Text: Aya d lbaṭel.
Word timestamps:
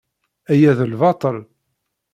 Aya 0.51 0.71
d 0.77 0.79
lbaṭel. 0.91 1.37